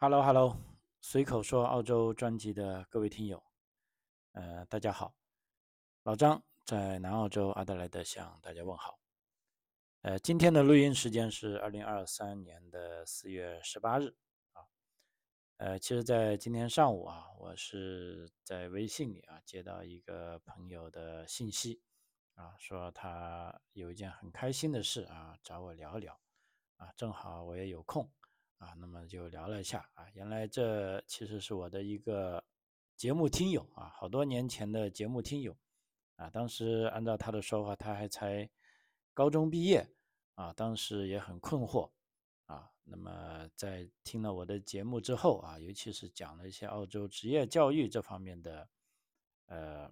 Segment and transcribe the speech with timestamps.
[0.00, 0.56] Hello，Hello，
[1.00, 3.42] 随口说澳洲专辑的各位听友，
[4.30, 5.12] 呃，大家好，
[6.04, 9.00] 老张在南澳洲阿德莱德向大家问好。
[10.02, 14.14] 呃，今天的录音时间是二零二三年的四月十八日
[14.52, 14.62] 啊。
[15.56, 21.82] 呃，其实，在今天上午啊，我是在微信里啊接到一个朋友的信息
[22.34, 26.20] 啊，说他有一件很开心的事啊，找我聊聊
[26.76, 28.08] 啊，正好我也有空。
[28.58, 32.42] 啊，那么就聊了一下啊，原来这其实是我的一个
[32.96, 35.56] 节目听友啊，好多年前的节目听友
[36.16, 38.50] 啊，当时按照他的说法，他还才
[39.14, 39.88] 高中毕业
[40.34, 41.88] 啊，当时也很困惑
[42.46, 48.68] 啊，那么在听了我的节目之后啊，尤其是讲了一些澳洲职业教育这方面的
[49.46, 49.88] 呃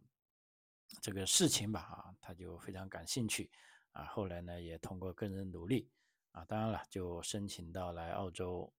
[1.00, 3.48] 这个事情吧啊，他就非常感兴趣
[3.92, 5.88] 啊，后来呢也通过个人努力。
[6.36, 8.70] 啊，当然了，就申请到来澳洲，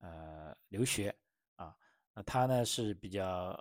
[0.00, 1.16] 呃，留学
[1.56, 1.74] 啊。
[2.12, 3.58] 那他呢是比较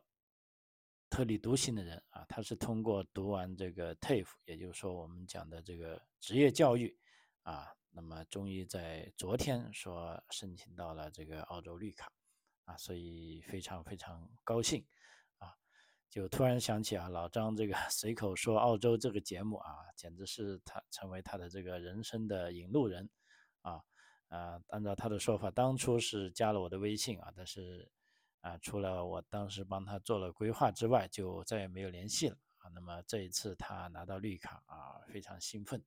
[1.09, 6.93] 特立独行的人啊，他是通过读完这个 TAFE，也就是说我们讲的这个职业教育
[7.43, 12.11] 啊，那么终于在昨天说申请到了这个澳洲绿卡
[12.65, 14.85] 啊，所以非常非常高兴。
[16.09, 23.07] 就突然想起啊，老张这个 随口说澳洲这个节目啊，简直是他成为他的这个人生的引路人
[23.61, 23.79] 啊
[24.29, 24.59] 啊！
[24.69, 27.87] 按照他的说法，当初是加了我的微信啊，但是
[28.41, 32.69] 啊，除了我当时帮他做了规划之外，就再也没有联系了啊。
[32.73, 35.79] 那么这一次他拿到绿卡啊，非常兴奋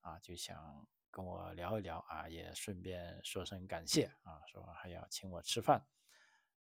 [0.00, 5.84] 啊，就想跟我聊一聊啊，也顺便说声感谢啊，说还要请我吃饭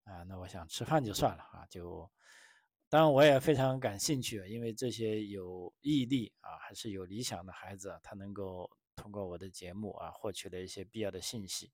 [0.03, 0.23] 啊。
[0.23, 2.09] 那我想吃饭就算了啊，就。
[2.94, 11.72] 当然，我也非常感兴趣，因为这些有毅力啊，还是有理想的孩子，他能够通过我的节目啊，获取了一些必要的信息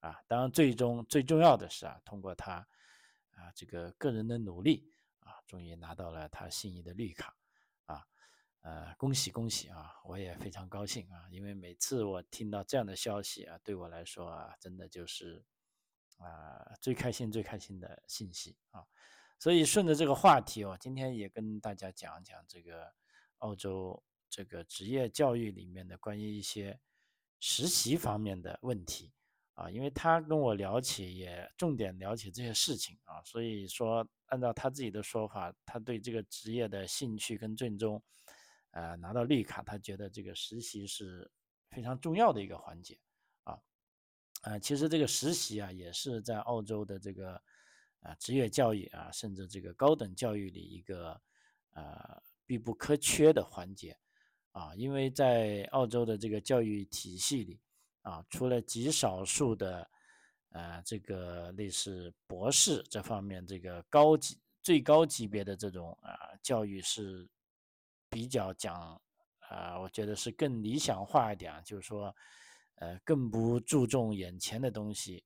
[0.00, 0.20] 啊。
[0.26, 2.54] 当然，最终最重要的是啊，通过他
[3.30, 7.32] 啊这个个人的努力啊，终于拿到了他心仪的绿卡
[7.84, 8.04] 啊。
[8.62, 9.94] 呃，恭喜恭喜啊！
[10.04, 15.44] 我也非常高兴啊，因为每次我听到这样的消息啊，对我来说啊，真的就是
[16.16, 18.84] 啊最开心最开心的信息啊。
[19.38, 22.90] 所以顺着这个话题哦，今天也跟大家讲讲这个
[23.38, 26.80] 澳洲这个职业教育里面的关于一些
[27.38, 29.12] 实习方面的问题
[29.52, 38.02] 啊，因为他跟我聊起，也重点聊起这些事情啊，所以说按照他自己的说法，他对这个职业的兴趣跟最终，
[38.70, 41.30] 呃，拿到绿卡，他觉得这个实习是
[41.70, 42.98] 非常重要的一个环节
[43.44, 43.58] 啊，
[44.42, 47.40] 啊，其实这个实习啊，也是在澳洲的这个。
[48.00, 51.20] 啊，职业教育啊，甚至这个高等教育里一个
[51.72, 53.98] 呃必不可缺的环节
[54.52, 57.60] 啊，因为在澳洲的这个教育体系里
[58.02, 59.90] 啊，除了极少数的
[60.50, 66.14] 呃这个类似博士这方面这个高级最高级别的这种啊
[66.44, 67.28] 教育是
[68.08, 69.00] 比较讲
[69.48, 72.14] 啊，我觉得是更理想化一点，就是说
[72.76, 75.24] 呃更不注重眼前的东西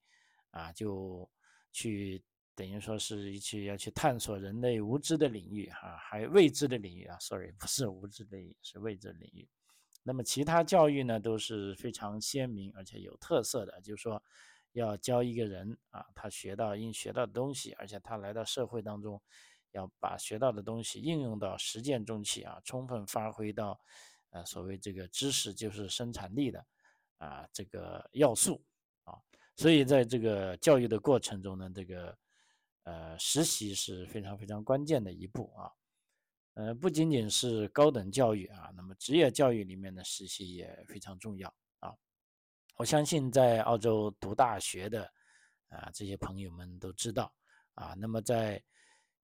[0.50, 1.30] 啊，就
[1.72, 2.24] 去。
[2.60, 9.48] 等于说是一去要去探索人类无知的领域，哈，还未知的领域啊，sorry，不是无知的领域，是未知领域。
[10.02, 14.22] 那么其他教育呢，都是非常鲜明而且有特色的，就是说
[14.72, 19.18] 要教一个人啊，他学到应学到的东西，而且他来到社会当中，
[19.72, 23.80] 要把学到的东西应用到实践中去啊，充分发挥到，
[24.32, 26.62] 呃，所谓这个知识就是生产力的
[27.16, 28.62] 啊这个要素
[29.04, 29.16] 啊，
[29.56, 32.14] 所以在这个教育的过程中呢，这个。
[32.84, 35.70] 呃，实习是非常非常关键的一步啊，
[36.54, 41.94] 呃，不仅仅是高等教育啊，那么职业教育里面的实习也非常重要啊。
[42.76, 45.04] 我相信在澳洲读大学的
[45.68, 47.32] 啊这些朋友们都知道
[47.74, 48.60] 啊，那么在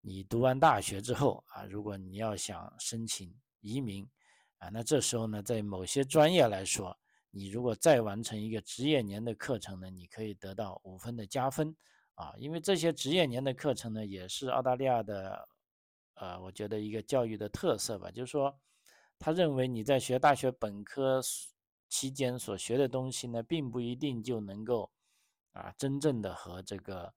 [0.02, 4.06] 你读完大学之后啊，如果你要想申请移民
[4.58, 6.96] 啊，那这时候呢，在某些专业来说，
[7.30, 11.74] 你如果再完成一个职业年的课程呢，你可以得到五分的加分。
[12.16, 15.48] 啊，因为这些职业年的课程呢，也是澳大利亚的，
[16.14, 18.58] 呃，我觉得一个教育的特色吧，就是说，
[19.18, 21.20] 他认为你在学大学本科
[21.88, 24.90] 期间所学的东西呢，并不一定就能够，
[25.52, 27.12] 啊，真正的和这个，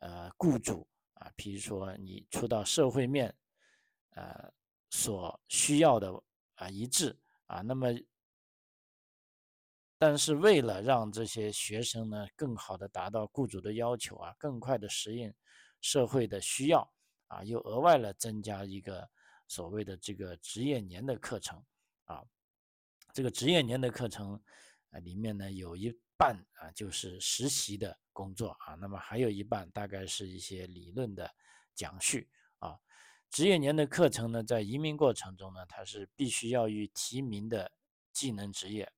[0.00, 3.34] 呃，雇主啊，比如说你出到社会面，
[4.10, 4.52] 呃，
[4.90, 6.22] 所需要的
[6.56, 7.88] 啊一致啊，那么。
[10.02, 15.32] 但是为了让这些学生呢更好的达到雇主的要求啊，更快的适应
[15.80, 16.92] 社会的需要
[17.28, 19.08] 啊，又额外了增加一个
[19.46, 21.64] 所谓的这个职业年的课程
[22.06, 22.20] 啊，
[23.14, 24.42] 这个职业年的课程
[24.90, 31.30] 啊里面呢有一半啊就是实习的工作啊，那么还有一半大概是一些理论的
[31.76, 32.28] 讲叙
[32.58, 32.76] 啊。
[33.30, 37.70] 职业年的课程呢，在移民过程中呢，它是必须要与提名的
[38.12, 38.92] 技能职业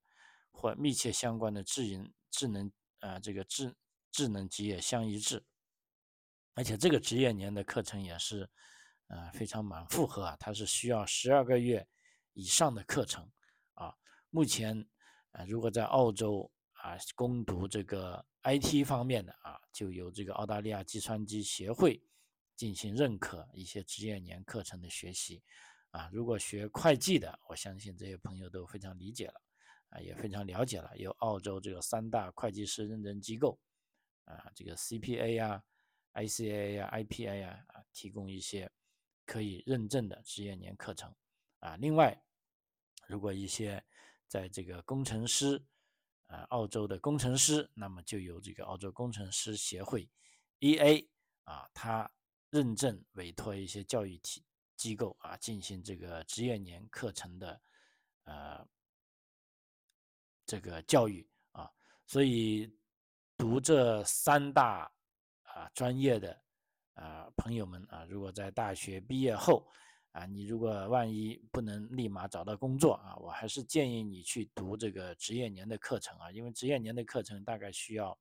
[0.55, 3.75] 或密切相关的智能智能啊这个智
[4.11, 5.45] 智能职业相一致，
[6.55, 8.49] 而且这个职业年的课程也是
[9.09, 11.87] 呃非常满负荷啊，它是需要十二个月
[12.33, 13.31] 以上的课程
[13.75, 13.95] 啊。
[14.31, 14.89] 目前
[15.33, 22.03] 啊，如果在澳洲啊攻读这个 IT 方面的啊，就由这个澳大利亚计算机协会。
[22.57, 25.43] 进行认可一些职业年课程的学习，
[25.91, 29.35] 啊，如果学会计的，我相信这些朋友都非常理解了，
[30.01, 30.97] 也非常了解了。
[30.97, 33.59] 有澳洲这个三大会计师认证机构，
[34.25, 35.63] 啊，这个 CPA 呀、
[36.15, 38.71] ICA 呀、IPA 呀，啊，提供一些
[39.25, 41.15] 可以认证的职业年课程，
[41.61, 42.23] 啊，另外，
[43.07, 43.85] 如果一些
[44.27, 45.65] 在这个工程师，
[46.27, 50.11] 啊，澳洲的工程师，那么就有这个澳洲工程师协会
[50.61, 51.09] EA，
[51.45, 52.11] 啊，它。
[52.51, 54.45] 认证委托一些教育体
[54.77, 57.61] 机构啊，进行这个职业年课程的
[58.23, 58.65] 呃
[60.47, 61.71] 这个教育啊，
[62.07, 62.73] 所以
[63.37, 64.91] 读这三大
[65.43, 66.43] 啊专业的
[66.95, 69.67] 啊朋友们啊，如果在大学毕业后
[70.13, 78.17] 啊，你如果万一不能立马找到工作啊，我还是建议你去读这个职业年的课程啊，因为职业年的课程大概需要。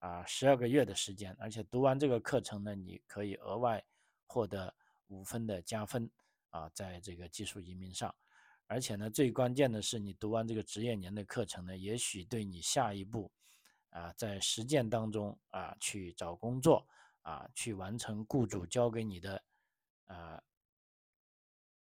[0.00, 3.82] 啊，十二个月的时间，而且读完这个课程呢，你可以额外
[4.26, 4.70] 获得
[5.06, 6.10] 五分的加分
[6.50, 8.14] 啊，在这个技术移民上，
[8.66, 13.30] 而且呢，最关键的是，你读完这个职业年的课程呢，也许对你下一步
[13.90, 16.86] 啊，在实践当中啊，去找工作
[17.22, 19.44] 啊，去完成雇主交给你的
[20.06, 20.42] 啊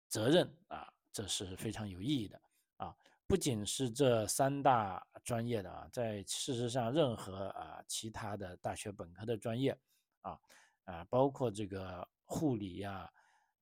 [0.09, 2.41] 责任啊，这是非常有意义的
[2.77, 2.95] 啊。
[3.27, 9.77] 不仅是这三大专业的啊，在事实上，任何啊其他的大学本科的专业
[10.21, 10.39] 啊
[10.85, 13.13] 啊，包括这个护理呀啊，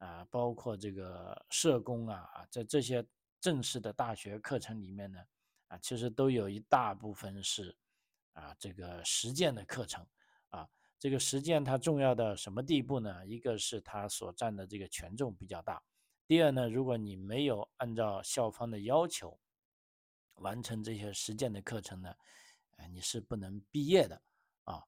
[0.05, 3.05] 啊包括这个社工啊，在这些
[3.41, 5.21] 正式的大学课程里面呢
[5.69, 7.77] 啊，其实都有一大部分是
[8.33, 10.07] 啊这个实践的课程
[10.51, 10.69] 啊。
[10.99, 13.27] 这个实践它重要到什么地步呢？
[13.27, 15.83] 一个是它所占的这个权重比较大，
[16.27, 19.39] 第二呢，如果你没有按照校方的要求。
[20.37, 22.13] 完成这些实践的课程呢，
[22.77, 24.21] 呃，你是不能毕业的
[24.65, 24.83] 啊，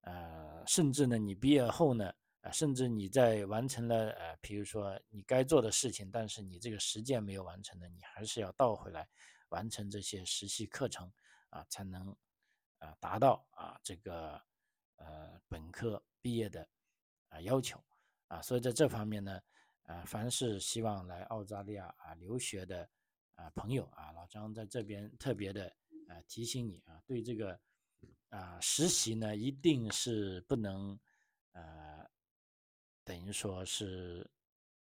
[0.00, 2.12] 呃，甚至呢，你毕业后呢，
[2.50, 9.08] 甚至你在完成了呃，比如说你该做的事情，但是你这个实践没有完成的，你还是要倒回来
[9.48, 11.10] 完成这些实习课程
[11.50, 12.14] 啊，才能
[12.78, 14.40] 啊达到啊这个
[14.96, 16.68] 呃本科毕业的
[17.28, 17.82] 啊要求
[18.28, 19.40] 啊，所以在这方面呢，
[19.84, 22.88] 啊，凡是希望来澳大利亚啊留学的。
[23.38, 25.72] 啊，朋友啊，老张在这边特别的
[26.08, 27.56] 啊提醒你啊，对这个
[28.30, 30.98] 啊实习呢，一定是不能
[31.52, 31.97] 呃
[33.08, 34.30] 等于说是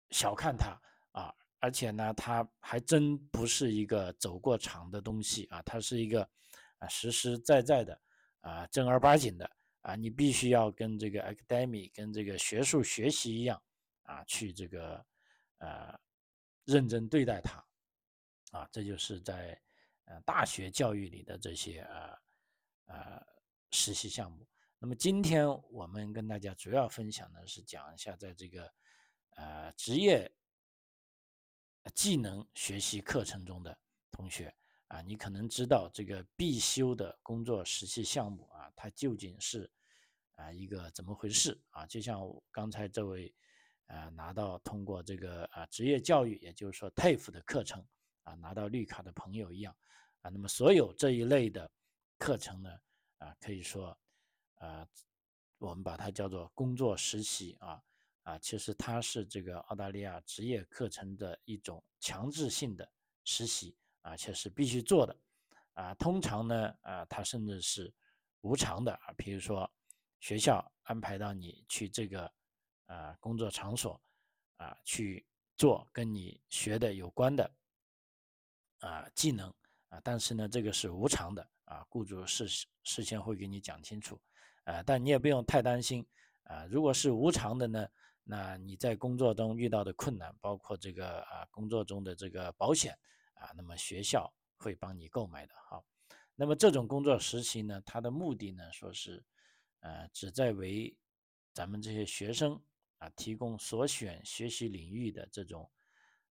[0.09, 0.75] 小看它
[1.11, 6.27] 啊，而且呢，它还真不是一个走过场的东西啊，它是一个
[6.79, 8.01] 啊实实在在的
[8.41, 9.47] 啊正儿八经的
[9.81, 13.61] 啊，你必须要跟这个 academy 跟这个学术学习一样
[14.01, 15.05] 啊，去这个
[15.59, 15.95] 呃
[16.65, 17.63] 认真对待它。
[18.51, 19.61] 啊，这就是在
[20.05, 22.17] 呃大学教育里的这些呃
[22.85, 23.27] 呃
[23.69, 24.47] 实习项目。
[24.79, 28.71] 那么今天我们跟大家主要分享的是讲一下，在这个
[29.35, 30.31] 呃职业
[31.93, 33.77] 技能学习课程中的
[34.11, 34.53] 同学
[34.87, 39.69] 啊，你可能知道这个必修的工作实习项目啊，它究竟是
[40.35, 41.85] 啊一个怎么回事啊？
[41.85, 42.19] 就像
[42.51, 43.33] 刚才这位
[43.87, 47.85] 呃拿到通过这个啊职业教育，也就是说 TAFE 的课程。
[48.25, 49.77] 啊，拿到绿卡的朋友一样，
[50.21, 51.71] 啊，那么所有这一类的
[52.17, 52.71] 课程呢，
[53.19, 53.95] 啊，可以说，
[54.55, 54.87] 啊，
[55.57, 57.83] 我们把它叫做工作实习啊，
[58.23, 62.89] 啊，其实它是这个澳大利亚职业课程的一种强制性的
[63.23, 65.17] 实习，而且是必须做的，
[65.73, 67.93] 啊，通常呢，啊，它甚至是
[68.41, 69.69] 无偿的啊，比如说
[70.19, 72.31] 学校安排到你去这个
[72.85, 74.01] 啊工作场所
[74.57, 75.25] 啊去
[75.57, 77.51] 做跟你学的有关的。
[78.79, 79.51] 啊，技能
[79.87, 82.45] 啊，但是呢，这个是无偿的啊，雇主事
[82.83, 84.21] 事先会给你讲清楚，
[84.65, 86.05] 啊，但你也不用太担心
[86.43, 86.65] 啊。
[86.65, 87.87] 如果是无偿的呢，
[88.23, 92.95] 那你在工作中遇到的困难，包括这个啊工作中的这个保险
[93.35, 95.55] 啊，那么学校会帮你购买的。
[95.69, 95.83] 好，
[96.35, 99.23] 那么这种工作实习呢，它的目的呢，说是
[99.79, 100.95] 呃，旨在为
[101.53, 102.61] 咱们这些学生
[102.97, 105.69] 啊提供所选学习领域的这种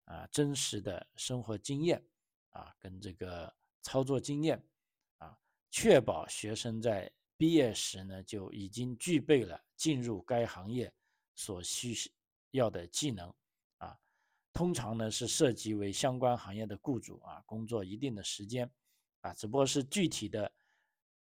[0.06, 2.04] 啊真实的生活经验。
[2.56, 4.64] 啊，跟这个操作经验
[5.18, 5.36] 啊，
[5.72, 7.12] 确保学生在
[7.44, 10.90] 毕业时呢就已经具备了进入该行业
[11.36, 11.94] 所需
[12.52, 13.28] 要的技能
[13.80, 14.00] 啊。
[14.54, 18.72] 通常呢是涉及为相关行业的雇主啊，工作一定的时间
[19.20, 20.50] 啊，只不过是具体的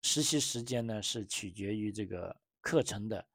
[0.02, 3.26] 实习时间呢是取决于这个课程的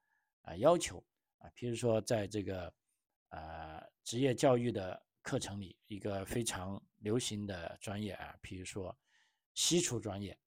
[0.43, 1.03] 啊要求
[1.39, 1.50] 啊。
[1.55, 2.72] 譬如说在这个
[3.29, 8.96] 呃职业教育的课程里，一个非常流行的专业啊，譬如说
[9.55, 10.38] 西厨专业。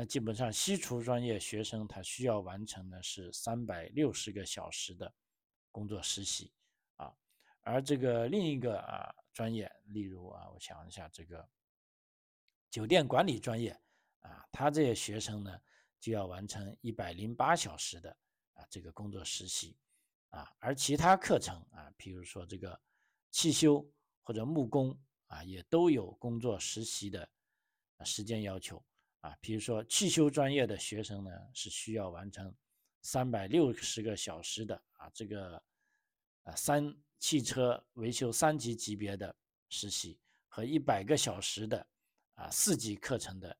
[0.00, 5.12] 那基本上，西厨专业学生他需要完成的是三百六十个小时的
[5.72, 6.52] 工作实习
[6.94, 7.12] 啊，
[7.62, 11.44] 而这个另一个啊专业，例如啊，我想一下，这个
[12.70, 13.76] 酒店管理专业
[14.20, 15.60] 啊，他这些学生呢
[15.98, 18.16] 就要完成一百零八小时的
[18.52, 19.76] 啊这个工作实习
[20.28, 22.80] 啊，而其他课程啊，譬如说这个
[23.32, 23.84] 汽修
[24.22, 27.28] 或者木工啊，也都有工作实习的
[28.04, 28.80] 时间要求。
[29.28, 32.54] 啊，比如说汽修专业的学生呢，是需要完成
[33.02, 35.62] 三百六十个小时的啊，这个
[36.44, 39.36] 啊三汽车维修三级级别的
[39.68, 40.18] 实习
[40.48, 41.86] 和一百个小时的
[42.36, 43.58] 啊四级课程的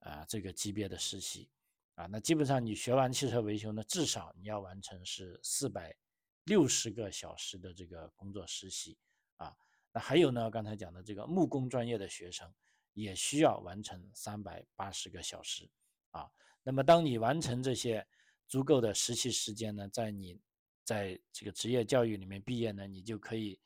[0.00, 1.48] 啊这个级别的实习
[1.94, 5.96] 啊，那基本上你学完汽车维修呢，至少你要完成是四百
[6.44, 8.98] 六十个小时的这个工作实习
[9.36, 9.56] 啊。
[9.90, 12.52] 那还有呢，刚才讲的这个木工专业的学生。
[13.02, 15.68] 也需要完成三百八十个小时
[16.10, 16.28] 啊。
[16.62, 18.06] 那么，当你完成这些
[18.46, 20.38] 足够的实习时间呢，在你
[20.84, 23.58] 在这个职业教育里面毕业呢，你就可以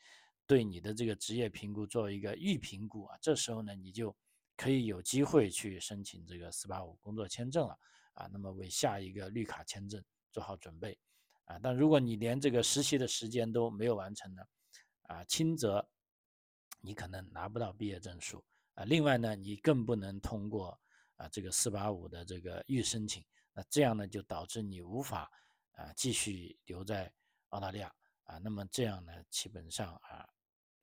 [0.47, 3.19] 对你的这个职业评估做一个预评估啊。
[3.21, 4.15] 这时候呢，你就
[4.57, 7.79] 可以有机会去申请这个四八五工作签证了
[8.15, 8.29] 啊。
[8.33, 10.99] 那么，为下一个绿卡签证做好准备
[11.45, 11.59] 啊。
[11.63, 14.43] 但如果你连这个实习的时间都没有完成呢，
[15.03, 15.89] 啊，轻则
[16.81, 18.45] 你可能拿不到毕业证书。
[18.75, 20.81] 啊，另外呢，你更不能通过
[21.17, 25.31] 啊这个四八五的这个预申请，那这样呢就导致你无法
[25.73, 27.13] 啊继续留在
[27.51, 30.27] 澳大利亚啊，那么这样呢，基本上啊，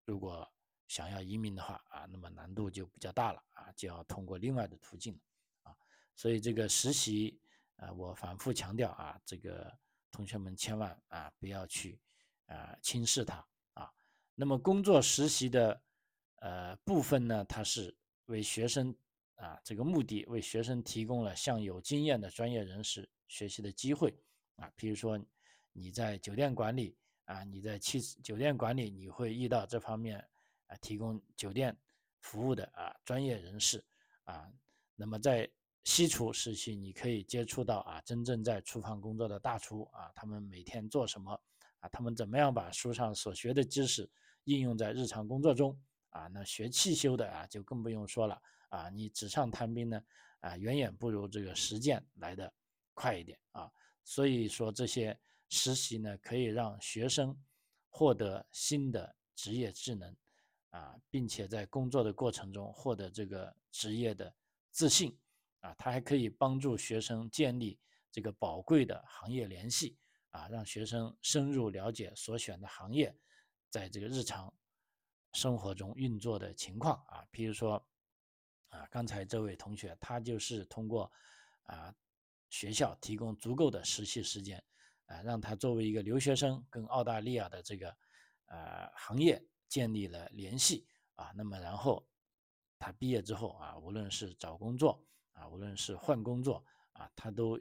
[0.05, 0.47] 如果
[0.87, 5.19] 想要移民的话啊，那么难度就比较大了啊，就要通过另外的途径了
[5.63, 5.75] 啊，
[6.15, 7.41] 所以这个实习
[7.77, 9.75] 啊，我反复强调啊，这个
[10.11, 11.99] 同学们千万啊不要去
[12.45, 13.43] 啊轻视它
[13.73, 13.91] 啊，
[14.35, 15.81] 那么工作实习的。
[16.39, 17.93] 呃，部分呢，它是
[18.25, 18.95] 为学生
[19.35, 24.13] 啊，这个目的为学生提供了向有经验的专业人士学习的机会
[24.55, 24.71] 啊。
[24.75, 25.19] 比如说
[25.73, 30.17] 你在酒店管理啊，你在汽酒店管理，你会遇到这方面
[30.67, 31.75] 啊提供酒店
[32.21, 33.83] 服务的啊专业人士
[34.23, 34.49] 啊。
[34.95, 35.49] 那么在
[35.83, 41.31] 西厨时期，你可以接触到啊真正在厨房工作的大厨啊，他们每天做什么
[41.79, 44.09] 啊，他们怎么样把书上所学的知识
[44.45, 45.77] 应用在日常工作中。
[46.09, 48.89] 啊，那学汽修的啊，就更不用说了啊。
[48.89, 50.03] 你纸上谈兵呢，
[50.39, 52.51] 啊，远远不如这个实践来的
[52.93, 53.71] 快一点啊。
[54.03, 55.17] 所以说这些
[55.49, 57.37] 实习呢，可以让学生
[57.89, 60.15] 获得新的职业技能
[60.71, 64.33] 啊，并且在工作的过程中获得这个职业的
[64.71, 65.15] 自信
[65.59, 65.73] 啊。
[65.77, 67.79] 它还可以帮助学生建立
[68.11, 69.95] 这个宝贵的行业联系
[70.31, 73.15] 啊，让学生深入了解所选的行业
[73.69, 74.51] 在这个日常。
[75.33, 77.85] 生活中运作的情况啊，比如说
[78.69, 81.11] 啊，刚才这位同学他就是通过
[81.63, 81.93] 啊
[82.49, 84.63] 学校提供足够的实习时间
[85.05, 87.95] 啊，让他作为一个留学生跟澳大利亚的这个
[88.45, 92.05] 呃行业建立了联系啊，那么然后
[92.79, 97.59] 他毕业之后啊，无论是找工作啊，无论是换工作啊，他都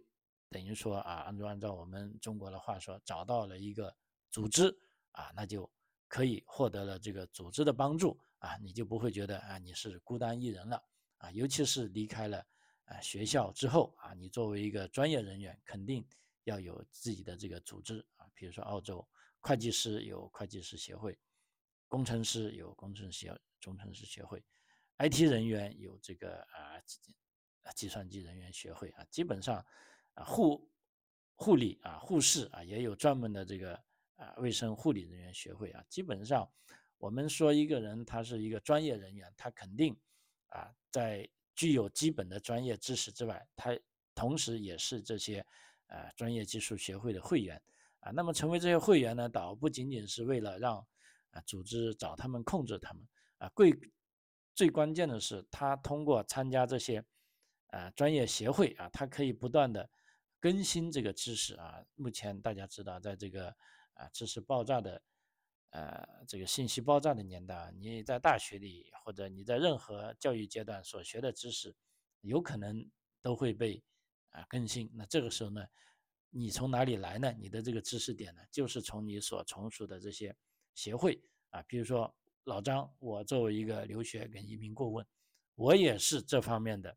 [0.48, 3.94] 等于说啊，按照按照我们中国的话说，找到了一个
[4.30, 4.74] 组织
[5.12, 5.70] 啊，那就。
[6.08, 10.82] 可以获得了这个组织的帮助啊，你就不会觉得啊你是孤单一人了
[11.18, 12.44] 啊，尤其是离开了
[12.84, 16.02] 啊学校之后啊，你作为一个专业人员，肯定
[16.44, 19.06] 要有自己的这个组织啊，比如说澳洲
[19.40, 21.18] 会计师有会计师协会，
[21.88, 24.42] 工程师有工程学工程师协会
[24.96, 26.80] ，IT 人员有这个啊
[27.74, 29.62] 计算机人员协会啊，基本上
[30.14, 30.70] 啊护
[31.34, 33.78] 护理啊护士啊也有专门的这个。
[34.18, 36.48] 啊，卫生护理人员学会啊，基本上，
[36.98, 39.96] 我们说一个人他是一个专业人员，他肯定
[40.48, 43.70] 啊，在具有基本的专业知识之外，他
[44.14, 45.44] 同时也是这些
[45.86, 47.62] 呃专业技术协会的会员
[48.00, 48.10] 啊。
[48.10, 50.84] 那么成为这些会员呢，倒不仅仅是为了让
[51.30, 53.06] 啊组织找他们控制他们
[53.38, 53.78] 啊，最
[54.52, 57.04] 最关键的是，他通过参加这些
[57.68, 59.88] 啊专业协会啊，他可以不断的
[60.40, 61.84] 更新这个知识啊。
[61.94, 63.54] 目前大家知道，在这个
[63.98, 65.02] 啊，知识爆炸的，
[65.70, 71.74] 呃，这个信息爆炸的年代，你在大学里或者你在任何教育阶段所学的知识，
[72.20, 72.88] 有可能
[73.20, 73.82] 都会被
[74.30, 74.88] 啊更新。
[74.94, 75.66] 那这个时候呢，
[76.30, 77.32] 你从哪里来呢？
[77.32, 80.34] 你的这个知识点呢，就是从你所从属的这些
[80.74, 82.14] 协会啊，比如说
[82.44, 85.04] 老张，我作为一个留学跟移民顾问，
[85.56, 86.96] 我也是这方面的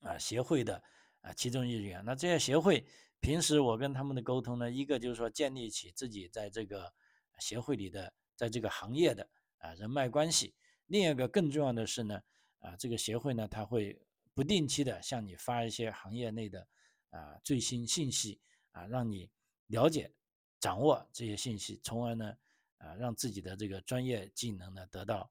[0.00, 0.82] 啊协会的
[1.20, 2.04] 啊其中一员。
[2.04, 2.84] 那这些协会
[3.20, 6.92] 平时我跟他们的沟通呢，一个就是说建立起自己在这个
[7.38, 10.54] 协会里的，在这个行业的啊人脉关系。
[10.86, 12.22] 另一个更重要的是呢，
[12.60, 14.00] 啊，这个协会呢，它会
[14.32, 16.66] 不定期的向你发一些行业内的
[17.10, 18.40] 啊最新信息
[18.72, 19.30] 啊，让你
[19.66, 20.10] 了解、
[20.58, 22.36] 掌握这些信息，从而呢，
[22.78, 25.30] 啊，让自己的这个专业技能呢得到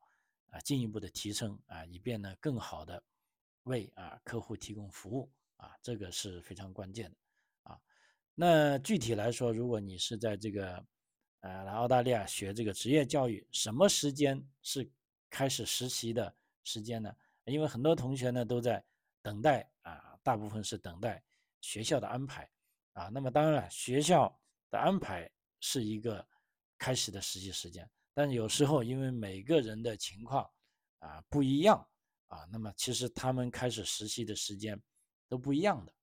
[0.51, 3.03] 啊进一步的提升啊，以便呢更好的
[3.63, 7.17] 为啊客户提供服务啊，这个是非常关键的。
[8.41, 10.85] 那具体来说，如果你是在这个
[11.41, 14.89] 呃来澳大利亚学这个职业教育，什么时间是？
[15.31, 17.15] 开始实习的时间呢？
[17.43, 18.83] 因为很多同学呢都在
[19.21, 21.23] 等待啊，大部分是等待
[21.61, 22.49] 学校的安排
[22.93, 23.09] 啊。
[23.09, 24.35] 那么当然了，学校
[24.71, 25.29] 的安排
[25.59, 26.27] 是一个
[26.79, 30.49] 开始的实习时间，但有时候因为每个人的情况
[30.97, 31.77] 啊不一样
[32.29, 34.81] 啊，那么其实他们开始实习的时间
[35.27, 35.93] 都不一样的。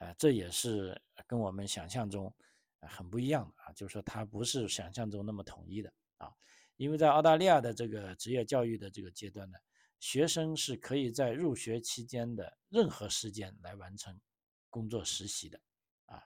[0.00, 2.34] 呃，这也是跟我们想象中
[2.80, 6.32] 很不一样的啊，就是说它不是想象中那么统一的啊。
[6.76, 9.58] 因为在澳大利亚的这个职业教育的这个阶段呢，
[9.98, 14.18] 学生是可以在入学期间的任何时间来完成
[14.70, 15.60] 工作实习的，
[16.06, 16.24] 啊，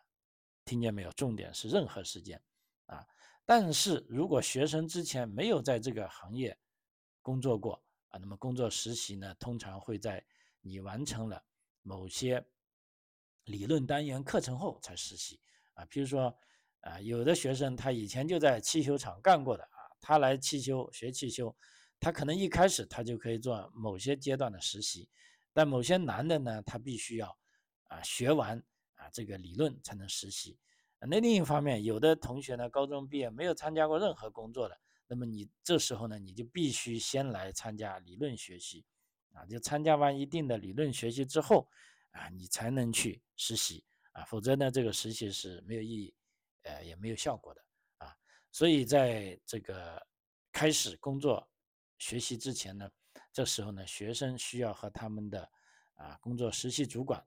[0.64, 1.10] 听见没有？
[1.10, 2.40] 重点是任何时间，
[2.86, 3.04] 啊，
[3.44, 6.56] 但是如果学生之前没有在这个行业
[7.20, 10.24] 工作过啊，那么工作实习呢，通常会在
[10.60, 11.44] 你完成了
[11.82, 12.46] 某些
[13.44, 15.40] 理论单元课程后才实习，
[15.74, 16.36] 啊，比如说，
[16.80, 19.62] 啊，有的学生他以前就在汽修厂干过的。
[19.64, 19.68] 啊
[20.06, 21.56] 他来汽修学汽修，
[21.98, 25.08] 他可能一开始他就可以做某些阶段的实习，
[25.50, 27.34] 但某些难的呢，他必须要
[27.84, 28.62] 啊学完
[28.96, 30.58] 啊这个理论才能实习。
[30.98, 38.84] 那另一方面，有的同学呢，高中毕业没有参加过任何工作的，那么你这时候呢，你就必须先来参加理论学习，
[39.32, 41.66] 啊，就参加完一定的理论学习之后，
[42.14, 46.14] 啊，你才能去实习啊，否则呢，这个实习是没有意义，
[46.62, 47.60] 呃，也没有效果的
[47.98, 48.16] 啊。
[48.50, 50.00] 所以在这个
[50.52, 51.46] 开始工作
[51.98, 52.88] 学习之前呢，
[53.32, 55.50] 这时候呢，学生需要和他们的
[55.94, 57.20] 啊工作实习主管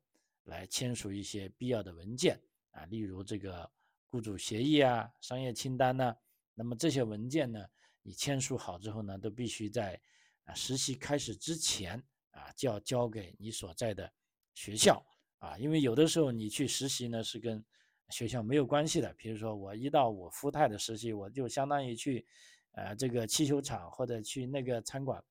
[0.43, 3.69] 来签署一些必要的文件啊，例如这个
[4.09, 6.15] 雇主协议啊、商业清单呢。
[6.53, 7.63] 那么这些文件呢，
[8.01, 10.01] 你签署好之后呢，都必须在
[10.45, 14.11] 啊实习开始之前啊就要交给你所在的
[14.57, 15.05] 学校
[15.37, 17.63] 啊，因为有的时候你去实习呢是跟
[18.09, 22.25] 学校没有关系的，比如说我一到我复泰的实习，我就相当于去，
[22.71, 25.23] 呃，这个汽修厂或者去那个餐馆，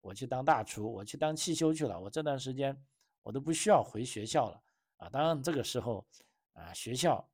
[0.00, 2.00] 我去当大厨，我去当汽修去了。
[2.00, 2.74] 我这段时间
[3.22, 4.62] 我都不需要回学校了
[4.96, 5.10] 啊。
[5.10, 6.06] 当然这个时候
[6.54, 7.30] 啊，学校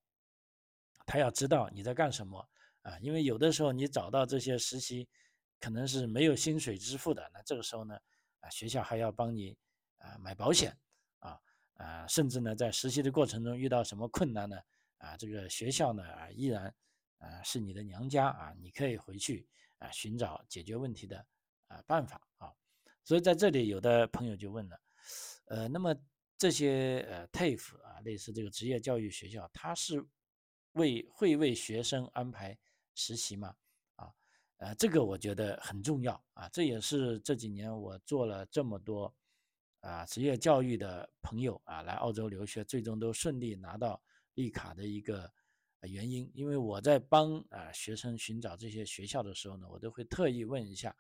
[1.07, 2.45] 他要知道你在干什么
[2.83, 5.09] 啊，因为有的时候你找到这些实习
[5.61, 7.97] 可能是没有薪水支付的，那这个时候呢
[8.41, 9.57] 啊，学校还要帮你
[9.99, 10.77] 啊买保险
[11.77, 14.57] 啊，甚至呢在实习的过程中遇到什么困难呢？
[14.99, 16.75] 啊，这个学校呢啊，依然
[17.19, 19.47] 啊是你的娘家啊，你可以回去
[19.79, 21.25] 啊寻找解决问题的
[21.69, 22.53] 啊办法啊。
[23.05, 24.81] 所以在这里，有的朋友就问了，
[25.45, 25.95] 呃，那么
[26.37, 30.05] 这些呃 TAFE 啊，类似这个职业教育学校，它是
[30.73, 32.59] 为会为学生安排
[32.95, 33.55] 实习吗？
[33.95, 34.13] 啊，
[34.57, 39.15] 呃，这个我觉得很重要啊，这也是这几年我做了这么多
[39.81, 44.01] 啊职业教育的朋友啊来澳洲留学，最终都顺利拿到。
[44.37, 45.33] 绿卡的一个
[45.81, 50.95] 原因，因为我在帮啊学生寻找这些学校的时候呢，我都会特意问一下，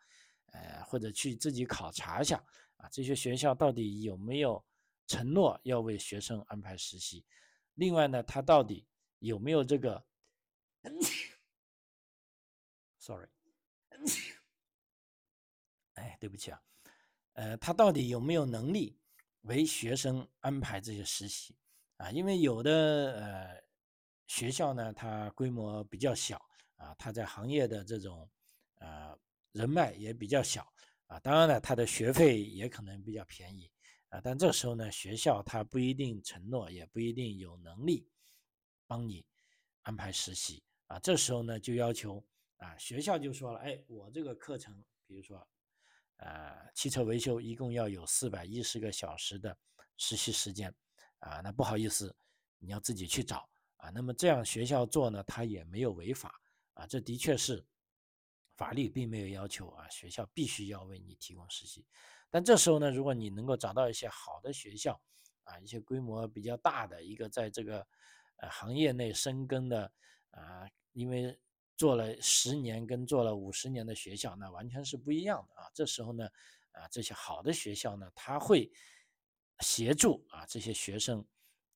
[0.52, 2.42] 呃，或者去自己考察一下
[2.78, 4.64] 啊，这些学校到底有没有
[5.06, 7.26] 承诺要为学生安排实习？
[7.74, 8.86] 另外呢，他到底
[9.18, 10.02] 有没有这个
[12.98, 13.28] ，sorry，
[15.92, 16.62] 哎，对不起啊，
[17.37, 18.99] 呃，他到底有没有能力
[19.42, 21.55] 为学生安排这些实习？
[21.99, 23.62] 啊，因为有的呃
[24.27, 26.40] 学校呢，它规模比较小
[26.77, 28.29] 啊，它在行业的这种
[28.77, 29.16] 呃
[29.53, 30.66] 人脉也比较小。
[31.09, 33.70] 啊，当然了，它的学费也可能比较便宜。
[34.09, 38.09] 啊，但这时候呢，学校它不一定承诺，也不一定有能力
[38.87, 39.25] 帮你
[39.83, 40.62] 安排实习。
[40.87, 42.25] 啊，这时候呢，就要求
[42.57, 45.46] 啊，学校就说了，哎，我这个课程，比如说
[46.16, 49.57] 呃汽车维修，一共要有四百一十个小时的
[49.96, 50.74] 实习时间。
[51.20, 52.14] 啊，那不好意思，
[52.59, 53.48] 你要自己去找
[53.79, 53.88] 啊。
[53.90, 56.38] 那么这样学校做呢，他也没有违法
[56.74, 56.87] 啊。
[56.87, 57.64] 这的确是
[58.55, 61.87] 法律并没有要求啊，学校必须要为你提供实习。
[62.31, 65.00] 但这时候呢，如果你能够找到一些好的学校
[65.44, 67.87] 啊，一些规模比较大的一个在这个
[68.37, 69.90] 呃行业内深耕的
[70.33, 71.37] 啊，因为
[71.76, 75.70] 做了十年跟做了五十年的学校，那完全是不一样的啊。
[75.74, 76.28] 这时候呢，
[76.72, 78.70] 啊，这些好的学校呢，他会
[79.60, 81.24] 协助啊这些学生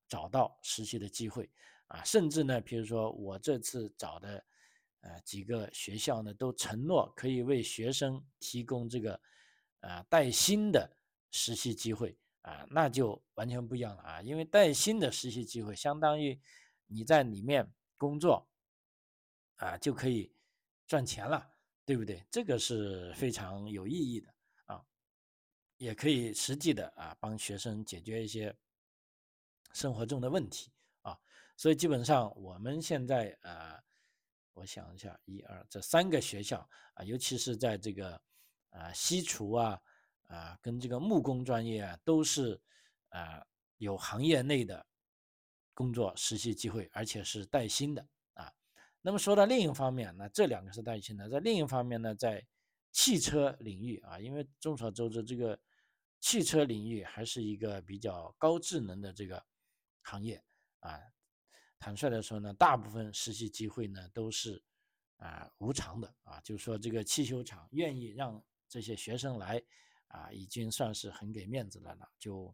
[0.09, 1.51] 找到实习的机会
[1.87, 4.45] 啊，甚至呢，比如说我这次找的
[5.03, 9.21] 呃几个学校呢，都承诺可以为学生提供这个
[9.81, 10.91] 啊带薪的
[11.31, 12.17] 实习机会。
[12.43, 14.23] 啊，那就完全不一样了啊！
[14.23, 16.41] 因为带薪的实习机会，相当于
[16.87, 18.49] 你在里面工作，
[19.61, 20.31] 啊，就可以
[20.87, 21.51] 赚钱了，
[21.85, 22.23] 对不对？
[22.31, 24.35] 这个是非常有意义的
[24.67, 24.85] 啊，
[25.77, 28.55] 也可以实际的啊帮学生解决一些
[29.73, 30.71] 生活中的问题
[31.03, 31.19] 啊。
[31.57, 33.83] 所以基本上我们现在啊，
[34.53, 38.21] 我想一下，一二这三个学校啊，尤其是在这个
[38.71, 39.81] 啊西厨啊。
[40.31, 42.63] 啊，跟这个木工专业啊，都是
[43.09, 43.45] 啊
[43.79, 44.87] 有行业内的
[45.75, 48.09] 工作实习机会，而且是带薪的。
[49.03, 52.47] 那么说到另一方面，那这两个是带薪的，在另一方面呢，在
[52.93, 55.59] 汽车领域啊，因为众所周知，这个
[56.21, 59.45] 汽车领域还是一个比较高智能的这个
[60.03, 60.43] 行业
[60.81, 60.99] 啊。
[61.79, 64.63] 坦率的说呢，大部分实习机会呢都是
[65.17, 69.63] 啊无偿的啊，就是说这个汽修厂愿意让这些学生来。
[70.13, 72.11] 啊，已经算是很给面子了了。
[72.19, 72.53] 就，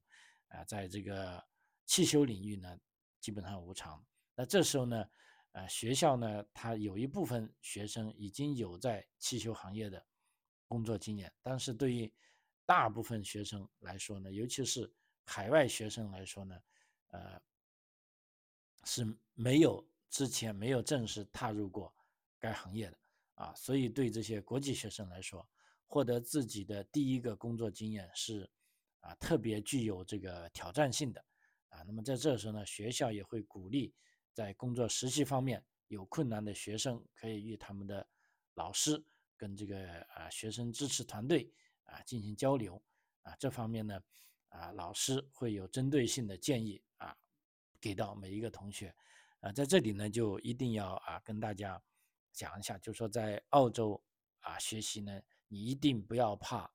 [0.49, 1.43] 啊，在这个
[1.87, 2.79] 汽修领域呢，
[3.19, 4.05] 基本上无偿。
[4.35, 5.09] 那这时候呢，
[5.57, 10.07] 呃，学校呢，它有一部分学生已经有在汽修行业的
[10.69, 12.13] 工作经验，但是对于
[12.67, 14.93] 大部分学生来说呢，尤其是
[15.25, 16.63] 海外学生来说呢，
[17.09, 17.41] 呃，
[18.85, 21.91] 是没有之前没有正式踏入过
[22.39, 22.99] 该行业的
[23.37, 25.49] 啊，所以对这些国际学生来说。
[25.89, 28.51] 获得自己的第一个工作经验是
[28.99, 31.25] 啊特别具有这个挑战性的
[31.69, 31.85] 啊。
[31.87, 33.95] 那么在这时候呢，学校也会鼓励
[34.37, 38.07] 在工作实习方面有困难的学生可以与他们的
[38.53, 39.03] 老师
[39.35, 41.51] 跟这个啊学生支持团队
[41.85, 42.83] 啊进行交流
[43.23, 43.35] 啊。
[43.39, 43.99] 这方面呢
[44.51, 47.17] 啊老师会有针对性的建议啊
[47.81, 48.95] 给到每一个同学
[49.41, 49.51] 啊。
[49.51, 51.83] 在这里呢就一定要啊跟大家
[52.35, 53.99] 讲一下，就说在澳洲
[54.41, 55.19] 啊学习呢。
[55.49, 56.69] 你一定不要怕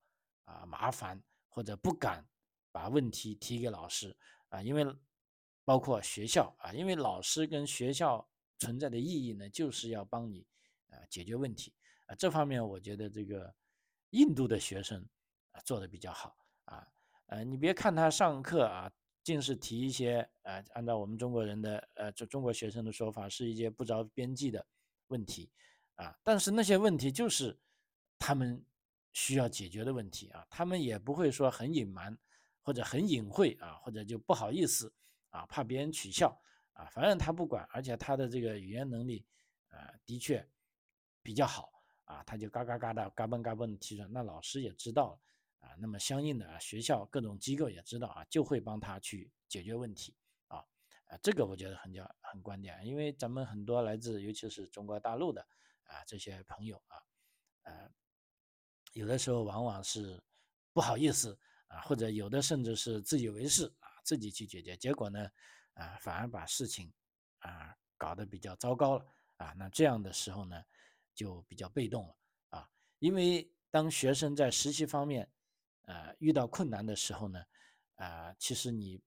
[0.45, 2.25] 啊麻烦或者不敢
[2.71, 4.15] 把问题提给老师
[4.47, 4.85] 啊，因为
[5.63, 8.27] 包括学校啊，因为老师跟学校
[8.59, 10.45] 存在的意义呢，就是要帮你
[10.89, 11.73] 啊解决问题
[12.07, 12.15] 啊。
[12.15, 13.53] 这方面我觉得这个
[14.11, 15.05] 印度的学生
[15.51, 16.87] 啊做的比较好啊，
[17.27, 18.91] 呃，你别看他上课啊，
[19.23, 24.65] 尽是提一些呃，按照我们中国人的呃，就中国学生的说法，是一些不着边际的
[25.07, 25.51] 问题
[25.95, 27.57] 啊，但是那些问题就是。
[28.23, 28.63] 他们
[29.13, 32.15] 需要解决的问题啊，他们也不会说很隐瞒
[32.61, 34.93] 或者很隐晦啊，或者就不好意思
[35.31, 36.39] 啊，怕别人取笑
[36.73, 39.25] 啊，反正他不管，而且他的这个语言能力
[39.69, 40.47] 啊的确
[41.21, 41.71] 比较好
[42.05, 45.19] 啊，他就嘎嘎嘎的嘎嘣嘎嘣的提出来，那老师也知道
[45.59, 50.15] 啊，那么相应的啊学校各种机构也知道啊，就会帮他去解决问题
[50.47, 50.63] 啊
[51.07, 55.41] 啊，这个我觉得很叫很关键，因为咱们很多来自尤其是中国大陆的
[55.83, 56.97] 啊这些朋友啊，
[57.63, 57.91] 呃。
[58.93, 60.21] 有的时候往往是
[60.73, 63.71] 不好意思啊，或者有的甚至是自以为是，
[64.11, 65.31] 自己去解决，结果呢，
[65.75, 66.91] 啊，反而把事情
[67.39, 69.05] 啊搞得比较糟糕了
[69.37, 69.53] 啊。
[69.57, 70.61] 那这样的时候呢，
[71.15, 72.17] 就比较被动了
[72.49, 72.69] 啊。
[72.99, 75.31] 因为当学生在实习方面
[75.83, 77.41] 啊遇到困难的时候呢，
[77.95, 79.01] 啊，其实你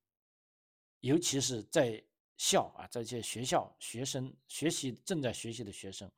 [1.00, 2.02] 尤其是在
[2.38, 6.10] 校啊，在这些学校学生学习正在学习的学生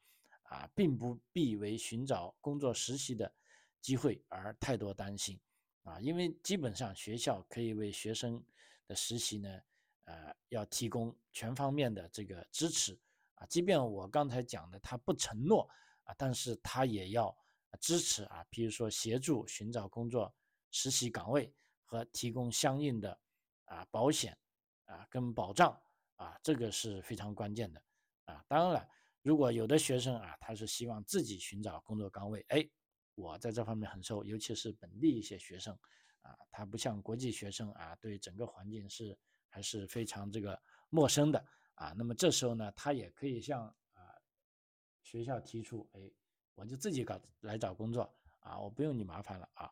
[0.44, 3.34] 啊，并不必为寻找工作实习的。
[3.82, 5.38] 机会而太多担心
[5.84, 8.44] 啊，因为基本上学校可以为学生
[8.86, 9.60] 的实习呢，
[10.04, 12.98] 呃，要提供全方面的这个支持
[13.34, 13.46] 啊。
[13.46, 15.68] 即便我刚才讲的他不承诺
[16.04, 17.36] 啊，但是他也要
[17.80, 20.34] 支持啊，比如说协助寻找工作
[20.70, 23.18] 实习岗位和提供相应的
[23.64, 24.36] 啊保险
[24.84, 25.78] 啊跟保障
[26.16, 27.82] 啊，这个是非常关键的
[28.24, 28.44] 啊。
[28.48, 28.88] 当然了，
[29.22, 32.68] 如果有的学生啊，他是希望自己寻找工作岗位，哎。
[33.18, 35.74] 我在这方面很受，尤其是本地一些学生，
[36.26, 39.16] 啊，他不像国际学生啊，对整个环境是
[39.48, 40.60] 还是非常这个
[40.90, 41.94] 陌生的啊。
[41.96, 44.00] 那么这时候呢，他也可以向啊
[45.02, 46.10] 学校提出，哎，
[46.54, 49.70] 我就自己搞来找工作啊，我不用你麻烦了啊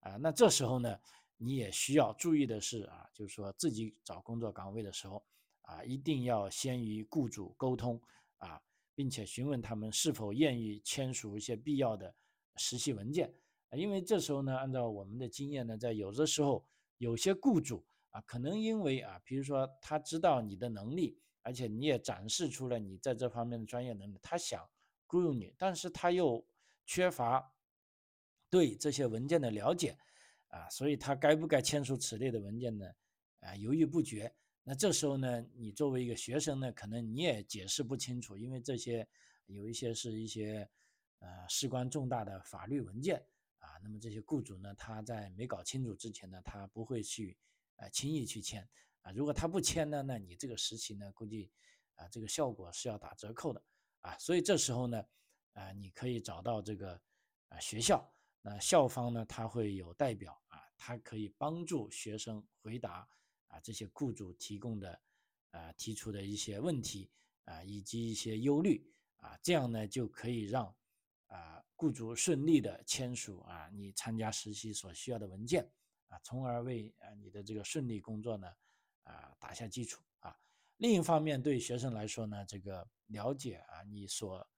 [0.00, 0.16] 啊。
[0.16, 0.98] 那这时候呢，
[1.36, 5.26] 你也需要注意的是啊，就是说自己找工作岗位的时候
[5.62, 8.00] 啊，一定要先与雇主沟通
[8.38, 8.62] 啊，
[8.94, 12.14] 并且询问他们是否愿意签署一些必要的。
[12.58, 13.30] 实习文件，
[13.72, 16.64] 因为这时候呢，按照我们的经验呢，在有的时候，
[16.98, 24.64] 有些雇主啊，可能因为啊，比如说他知道你的能力，而且你也展示出了你在这方面的专业能力，他想
[25.06, 26.46] 雇佣你，但是他又
[26.84, 27.52] 缺乏
[28.48, 29.98] 对这些文件的了解，
[30.48, 32.86] 啊，所以他该不该签署此类的文件呢？
[33.40, 34.32] 啊，犹豫不决。
[34.62, 39.06] 那这时候呢，你作为一个学生呢，可能你也解释不清楚，因为这些
[39.46, 40.68] 有一些是一些
[41.20, 43.24] 呃事关重大的法律文件
[43.82, 47.36] 那么这些雇主呢，他在没搞清楚之前呢，他不会去。
[47.78, 48.66] 啊，轻易去签
[49.02, 49.12] 啊！
[49.12, 51.52] 如果他不签呢，那你这个实习呢，估计
[51.96, 53.62] 啊，这个效果是要打折扣的
[54.00, 54.16] 啊。
[54.16, 55.04] 所以这时候呢，
[55.52, 56.98] 啊，你可以找到这个
[57.50, 58.10] 啊学校，
[58.40, 63.06] 那校方呢，他会有代表啊，他可以帮助学生回答
[63.48, 64.98] 啊这些雇主提供的
[65.50, 67.10] 啊提出的一些问题
[67.44, 70.74] 啊，以及一些忧虑啊，这样呢就可以让
[71.76, 75.70] 雇主顺利的签署啊你参加实习所需要的文件。
[76.08, 78.46] 啊，从而为啊你的这个顺利工作呢，
[79.02, 80.38] 啊打下基础啊。
[80.76, 84.48] 另一方面，对学生来说呢，这个了解啊你所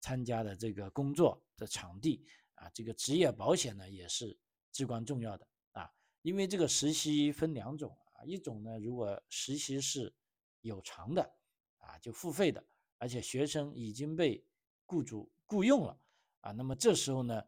[0.00, 4.38] 参加的这个工作的场地啊，这个职业保险呢也是
[4.70, 5.92] 至关重要的啊。
[6.22, 10.14] 因为这个实习分两种啊，一种呢如果实习是
[10.60, 11.34] 有偿的
[11.78, 12.64] 啊，就付费的，
[12.98, 14.46] 而且学生已经被
[14.86, 16.00] 雇主雇佣了
[16.42, 17.42] 啊，那么这时候呢，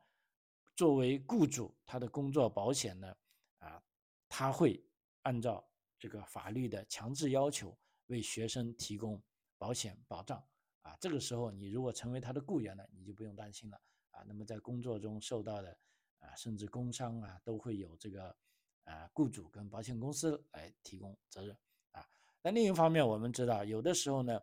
[0.74, 3.14] 作为雇主他的工作保险呢。
[3.58, 3.82] 啊，
[4.28, 4.84] 他会
[5.22, 5.66] 按照
[5.98, 7.74] 这个法律的强制要求
[8.08, 9.22] 为学生提供
[9.56, 10.44] 保险保障
[10.82, 10.94] 啊。
[11.00, 13.80] 这个时候，你如果成为他的雇员了，你就不用担心了
[14.10, 14.22] 啊。
[14.26, 15.78] 那么在工作中受到的
[16.18, 18.36] 啊，甚至工伤啊，都会有这个
[18.84, 21.56] 啊雇主跟保险公司来提供责任
[21.92, 22.06] 啊。
[22.42, 24.38] 那另一方面，我们知道有的时候呢，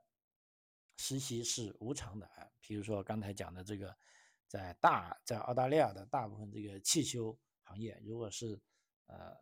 [0.97, 2.49] 实习是无偿的啊。
[2.59, 3.95] 比如说刚才讲的这个，
[4.51, 8.59] 在大在澳大利亚的大部分这个汽修行业，如果是
[9.05, 9.33] 呃，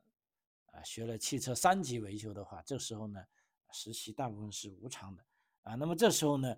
[0.68, 3.26] 啊，学了汽车三级维修的话，这时候呢，
[3.72, 5.26] 实习大部分是无偿的
[5.64, 5.74] 啊。
[5.74, 6.56] 那么这时候呢，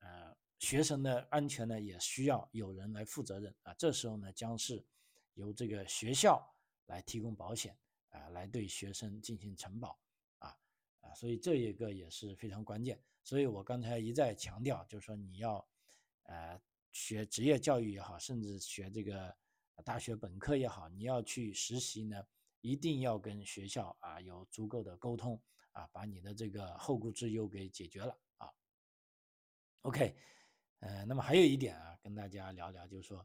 [0.00, 3.72] 呃，学生的安全呢，也需要有人来负责任啊。
[3.78, 4.84] 这时候呢，将是
[5.32, 6.46] 由这个学校
[6.88, 7.74] 来提供保险
[8.10, 9.98] 啊，来对学生进行承保
[10.40, 10.54] 啊
[11.00, 11.14] 啊。
[11.14, 13.02] 所以这一个也是非常关键。
[13.22, 15.66] 所以我刚才一再强调，就是说你要
[16.24, 16.60] 呃
[16.96, 19.36] 学职业教育也好，甚至学这个
[19.84, 22.16] 大学本科也好，你要去实习呢。
[22.62, 25.40] 一定要跟学校啊有足够的沟通
[25.72, 28.48] 啊，把你的这个后顾之忧给解决了啊。
[29.82, 30.16] OK，
[30.80, 33.24] 呃，那么还有一点啊，跟大家聊聊，就是说，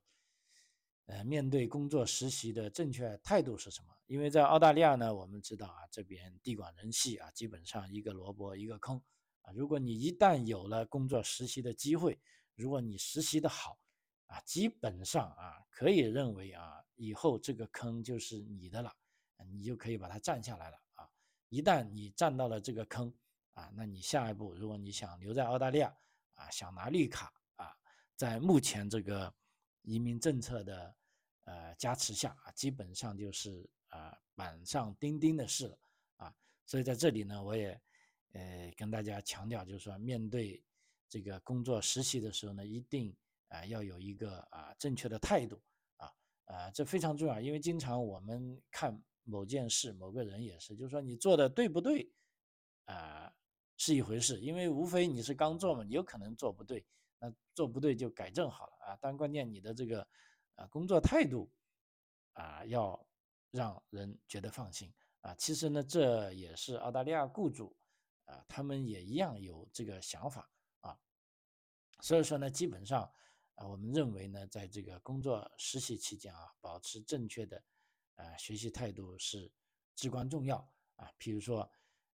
[1.05, 3.87] 呃，面对工作实习的正确态度是什么？
[4.05, 9.01] 因为在澳大利亚呢，我们知道啊，这边地广人稀啊，基本上一个萝卜一个坑
[9.41, 9.51] 啊。
[9.53, 12.19] 如果你一旦有了工作实习的机会，
[12.61, 13.77] 如果你实习的好
[14.27, 18.95] 啊，基本上啊，可以认为啊，以后这个坑就是你的了。
[19.49, 21.09] 你就可以把它占下来了啊！
[21.49, 23.11] 一旦你占到了这个坑
[23.53, 25.91] 啊，那你下一步，如果你想留在澳大利亚
[26.35, 27.75] 啊，想拿绿卡啊，
[28.15, 29.33] 在目前这个
[29.81, 30.95] 移民政策的
[31.45, 35.79] 呃加持下啊，基本上就是啊板上钉钉的事了
[36.17, 36.35] 啊。
[36.67, 37.81] 所以在这里呢，我也
[38.33, 40.63] 呃跟大家强调，就是说面对
[41.11, 43.15] 这个工作实习的时候呢，一定
[43.49, 45.61] 啊要有一个啊正确的态度
[45.97, 46.11] 啊
[46.45, 48.99] 啊，这非常重要，因为经常我们看。
[49.23, 52.11] 某件事、某个人也是，就是说你做的对不对，
[52.85, 53.31] 啊，
[53.77, 56.83] 是一回事，因为无非你是刚做嘛，你有可能做不对，
[57.19, 58.97] 那做不对就改正好了啊。
[58.99, 60.05] 但关键你的这个
[60.55, 61.49] 啊工作态度
[62.33, 62.99] 啊，要
[63.51, 65.35] 让人觉得放心啊。
[65.35, 67.77] 其实呢，这也是澳大利亚雇主
[68.25, 70.49] 啊，他们也一样有这个想法。
[72.01, 73.03] 所以说呢，基本上
[73.55, 77.63] 啊，我们认为呢，在这个工作实习期间啊，保持正确的。
[78.15, 79.51] 啊，学习态度是
[79.95, 80.57] 至关重要
[80.95, 81.11] 啊。
[81.17, 81.67] 譬如说，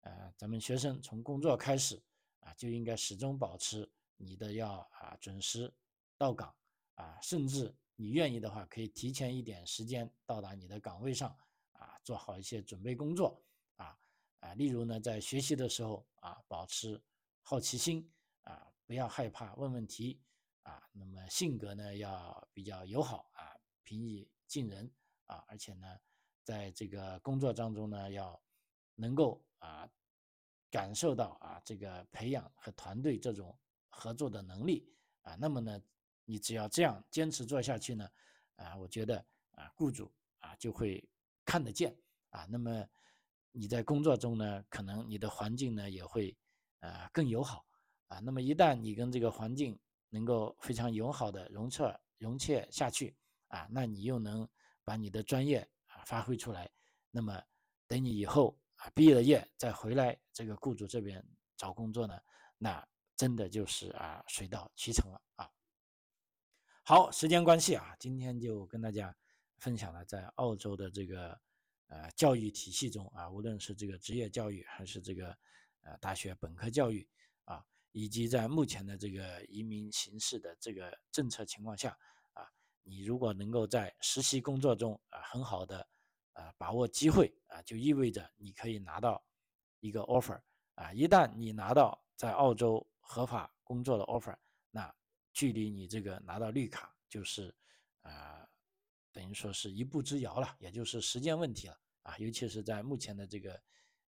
[0.01, 2.03] 呃，咱们学生从工作开始
[2.41, 5.73] 啊，就应该始终保持你的要啊准时
[6.19, 6.53] 到岗
[6.95, 11.37] 啊，甚至你愿意的话，可以提前一点时间到达你的岗位上
[11.75, 13.41] 啊，做好一些准备工作
[13.77, 13.97] 啊
[14.41, 14.55] 啊。
[14.55, 17.01] 例如呢，在学习的时候啊，保持
[17.43, 18.11] 好奇心，
[18.93, 20.21] 不要害怕问问题
[20.65, 20.87] 啊。
[20.93, 24.93] 那么性格呢，要比较友好啊，平易近人。
[25.25, 25.87] 啊，而且呢，
[26.45, 28.39] 在这个工作当中呢，要
[28.95, 29.89] 能够啊
[30.71, 34.87] 感受到啊这个培养和团队这种合作的能力
[35.23, 35.81] 啊，那么呢，
[36.27, 38.07] 你只要这样坚持做下去呢，
[38.57, 41.03] 啊，我觉得啊雇主啊就会
[41.47, 41.97] 看得见
[42.29, 42.87] 啊，那么
[43.53, 46.37] 你在工作中呢，可能你的环境呢也会
[46.81, 47.65] 啊更友好
[48.13, 49.79] 啊，那么一旦你跟这个环境
[50.11, 53.17] 能够非常友好的融洽融洽下去
[53.49, 54.49] 啊，那你又能。
[54.85, 56.69] 把你的专业啊发挥出来，
[57.13, 57.41] 那么
[57.87, 61.25] 等你以后啊毕业了业再回来这个雇主这边
[61.57, 62.21] 找工作呢，
[62.59, 62.85] 那
[63.17, 65.49] 真的就是啊水到渠成了啊。
[66.83, 69.17] 好，时间关系啊，今天就跟大家
[69.59, 71.41] 分享了在澳洲的这个
[71.87, 75.29] 呃教育体系中啊，无论是这个职业教育还是这个
[75.83, 77.09] 呃大学本科教育，
[77.93, 81.97] 以及在目前的这个移民形势的这个政策情况下
[82.33, 82.51] 啊，
[82.83, 85.87] 你如果能够在实习工作中啊很好的
[86.33, 89.23] 啊把握机会啊，就意味着你可以拿到
[89.81, 90.41] 一个 offer
[90.75, 94.37] 啊，一旦你拿到在澳洲合法工作的 offer，
[94.71, 94.95] 那
[95.33, 97.55] 距离你这个拿到绿卡就是，
[98.03, 98.49] 啊，
[99.13, 102.17] 等于说是一步之遥了，也就是时间问题了啊！
[102.19, 103.63] 尤其是在目前的这个，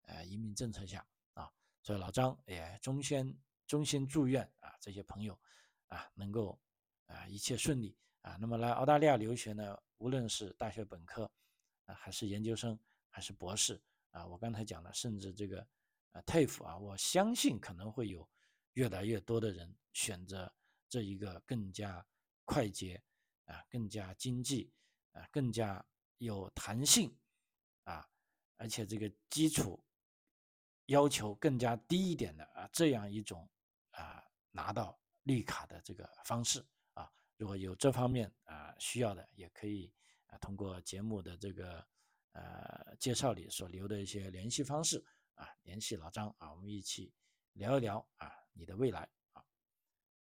[0.04, 5.40] 呃，移民政策下啊，所以老张也衷心衷心祝愿啊这些朋友
[5.88, 6.60] 啊能够
[7.06, 8.38] 啊一切顺利啊。
[8.40, 11.32] 那么来澳大利亚留学呢，无论是大学本科
[11.86, 12.78] 啊，还是研究生，
[13.10, 15.66] 还是博士啊，我刚才讲的，甚至这个
[16.12, 18.28] 啊 TAFE 啊，我相信可能会有
[18.74, 20.54] 越来越多的人选择。
[20.90, 22.06] 这一个更加
[22.46, 23.04] 快捷
[23.46, 24.72] 啊，更加经济
[25.14, 25.84] 啊，更加
[26.20, 27.12] 有弹性
[27.86, 28.08] 啊，
[28.58, 29.84] 而且这个基础
[30.86, 33.50] 要求更加低一点的啊，这样一种
[33.94, 39.92] 啊拿到绿卡的这个方式啊，如果有这方面啊需要的，也可以
[40.28, 41.84] 啊通过节目的这个
[42.34, 45.04] 呃介绍里所留的一些联系方式
[45.36, 47.14] 啊联系老张啊，我们一起
[47.54, 49.44] 聊一聊啊你的未来啊。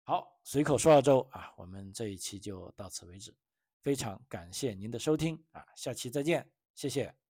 [0.02, 3.34] 好，随口说澳洲啊，我们这一期就到此为止，
[3.80, 7.23] 非常感谢您的收听啊，下期再见，谢谢。